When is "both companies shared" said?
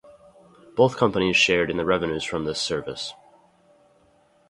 0.75-1.69